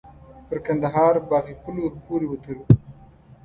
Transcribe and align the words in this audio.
پر 0.47 0.57
کندهار 0.65 1.15
باغ 1.29 1.47
پل 1.63 1.75
ور 1.81 1.93
پورې 2.05 2.25
وتلو. 2.29 2.63